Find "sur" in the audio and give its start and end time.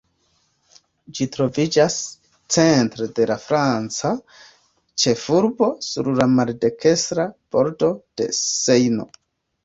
5.89-6.09